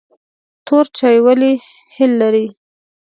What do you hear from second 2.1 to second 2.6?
لري؟